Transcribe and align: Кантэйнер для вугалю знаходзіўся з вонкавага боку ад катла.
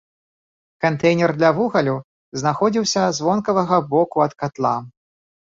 Кантэйнер 0.85 1.33
для 1.41 1.51
вугалю 1.57 1.93
знаходзіўся 2.43 3.03
з 3.19 3.29
вонкавага 3.29 3.77
боку 3.93 4.17
ад 4.29 4.33
катла. 4.41 4.75